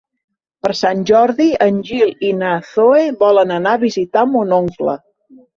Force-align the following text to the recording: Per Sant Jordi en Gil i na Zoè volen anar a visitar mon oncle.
Per 0.61 0.69
Sant 0.79 1.03
Jordi 1.09 1.45
en 1.67 1.77
Gil 1.89 2.09
i 2.29 2.33
na 2.39 2.55
Zoè 2.71 3.05
volen 3.23 3.55
anar 3.59 3.77
a 3.79 3.83
visitar 3.87 4.27
mon 4.35 4.59
oncle. 4.63 4.99